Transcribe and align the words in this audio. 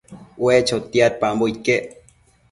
ue 0.45 0.55
chotiadpambo 0.67 1.43
iquec 1.53 1.83